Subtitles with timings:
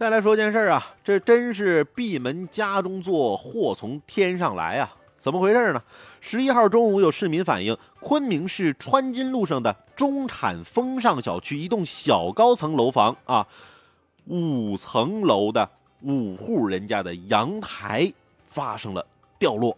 [0.00, 4.96] 再来说件事儿啊，这真是闭门家中坐，祸从天上来啊！
[5.18, 5.82] 怎么回事呢？
[6.22, 13.46] 十一号中午，有市民反映，昆明市川金路上的中产风尚小区一栋小高层楼房啊，
[14.24, 15.68] 五层楼的
[16.00, 18.10] 五户人家的阳台
[18.48, 19.04] 发生了
[19.38, 19.76] 掉落。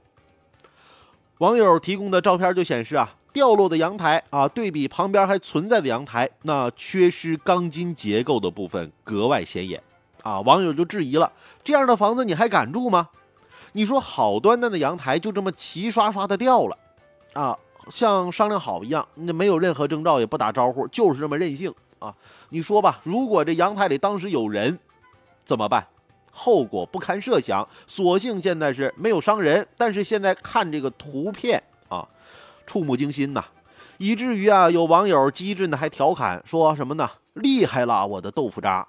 [1.38, 9.82] 网友提供的照片就显示啊，掉落的阳台啊，对比旁边还存在的阳台，那缺失钢筋结构的部分格外显眼。
[10.22, 11.30] 啊，网友就质疑了：
[11.62, 13.08] 这样的房子你还敢住吗？
[13.72, 16.76] 你说好端端的阳台就这么齐刷刷的掉了，
[17.32, 22.14] 啊，像商量好一样，那没有任何征兆，也不打招呼，就是这么任性啊！
[22.50, 24.78] 你说吧，如果这阳台里当时有人，
[25.44, 25.86] 怎么办？
[26.30, 27.66] 后果不堪设想。
[27.86, 32.06] 所幸现在是没有伤人，但是现在看这个图片啊，
[32.66, 33.42] 触目惊心呐，
[33.96, 37.10] 以至于啊，有网友机智的还调侃说什么呢？
[37.32, 38.86] 厉害了，我的豆腐渣！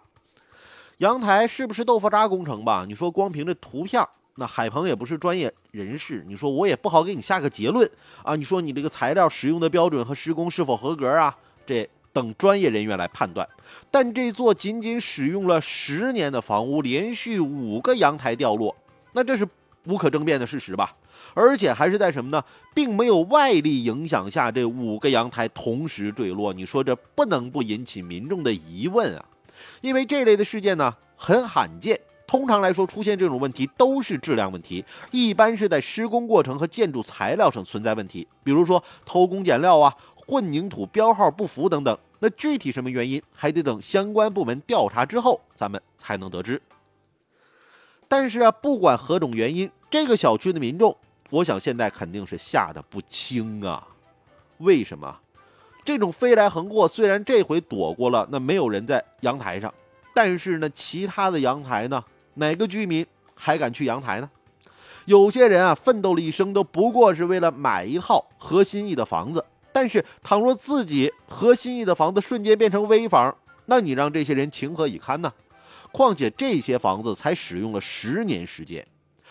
[1.03, 2.85] 阳台是不是豆腐渣工程吧？
[2.87, 4.01] 你说光凭这图片，
[4.37, 7.89] 那海鹏也不是专业人士，你说我也不好给你下个结论
[8.23, 8.37] 啊。
[8.37, 11.35] 你说你这个材料使用的标准和施工是否合格啊？
[11.65, 13.45] 这等专业人员来判断。
[13.91, 18.73] 但这座仅仅使用了十年的房屋，连续五个阳台掉落，
[19.11, 19.45] 那这是
[19.87, 20.95] 无可争辩的事实吧？
[21.33, 22.41] 而且还是在什么呢？
[22.73, 26.53] 并没有外力影响下，这五个阳台同时坠落。
[26.53, 29.25] 你说这不能不引起民众的疑问啊？
[29.83, 41.97] 因为这类的事件呢很罕见，通常来说出现这种问题都是质量问题，一般是在施工过程和建筑材料上存在问题，比如说偷工减料啊、混凝土标号不符等等。
[42.19, 46.61] 那具体什么原因，还得等相关部门调查之后，咱们才能得知。
[48.07, 50.95] 但是啊，不管何种原因，这个小区的民众，
[51.29, 53.85] 我想现在肯定是吓得不轻啊。
[54.59, 55.19] 为什么？
[55.85, 59.73] 这种飞来横祸，虽然这回躲过了，那没有人在阳台上，
[60.13, 62.03] 但是呢，其他的阳台呢，
[62.35, 64.29] 哪个居民还敢去阳台呢？
[65.05, 69.43] 有些人啊，奋斗了一生，都不过是为了买一套合心意的房子。
[69.73, 73.35] 但是，倘若自己合心意的房子瞬间变成危房，
[73.65, 75.33] 那你让这些人情何以堪呢？
[75.91, 78.85] 况且这些房子才使用了十年时间，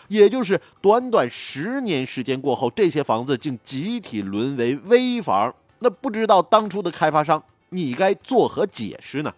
[0.09, 5.53] 也就是短短十年时间过后，这些房子竟集体沦为危房。
[5.83, 9.33] 那不知道当初的开发商，你该作何解释呢？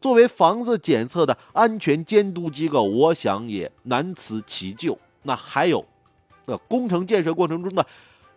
[0.00, 4.98] 作为房子检测的安全监督机构，我想也难辞其咎。
[5.24, 5.84] 那还有，
[6.46, 7.86] 那工程建设过程中的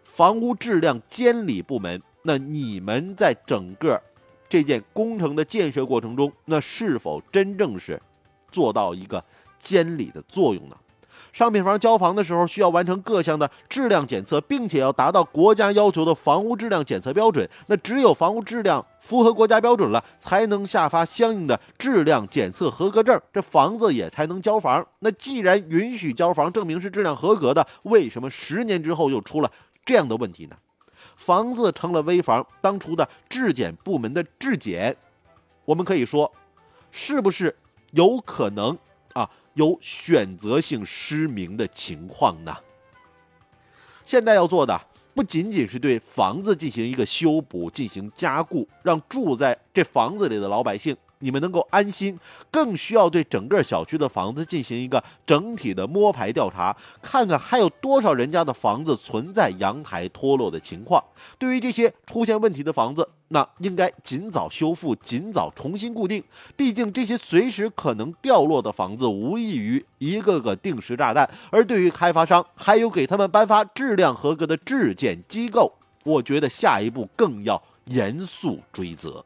[0.03, 4.01] 房屋质量监理部门，那你们在整个
[4.49, 8.01] 这件工程的建设过程中，那是否真正是
[8.51, 9.23] 做到一个
[9.57, 10.75] 监理的作用呢？
[11.31, 17.47] 商品房交房的时候，需要完成各项的质量检测，并且要达到国家要求的房屋质量检测标准。
[17.67, 24.85] 那只有房屋质量符合国家标准了，才能下发相应的质量检测合格证，这房子也才能交房。
[24.99, 29.51] 那既然允许交房，证明是质量合格的，为什么十年之后又出了
[29.85, 30.55] 这样的问题呢？
[31.15, 34.95] 房子成了危房，当初的质检部门的质检，
[35.65, 36.31] 我们可以说，
[36.91, 37.55] 是不是
[37.91, 38.77] 有可能？
[39.59, 42.55] 有选择性失明的情况呢？
[44.05, 44.79] 现在要做的
[45.13, 50.95] 不仅仅是对房子进行一个修补、进行加固，让住在这房子里的老百姓。
[51.19, 52.17] 你们能够安心，
[52.49, 61.03] 更需要对整个小区的房子进行一个整体的摸排调查，看看还有多少人家的房子存在阳台脱落的情况。
[61.37, 66.23] 对于这些出现问题的房子，那应该尽早修复，尽早重新固定。
[66.55, 71.29] 毕竟这些随时可能掉落的房子，无异于一个个定时炸弹。
[71.51, 75.73] 而对于开发商，还有给他们颁发质量合格的质检机构，
[76.05, 79.23] 我觉得下一步更要严肃追责。